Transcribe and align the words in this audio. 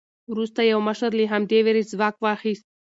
وروسته 0.31 0.59
یو 0.71 0.79
مشر 0.87 1.09
له 1.19 1.25
همدې 1.33 1.59
وېرې 1.65 1.83
ځواک 1.91 2.15
واخیست. 2.19 2.65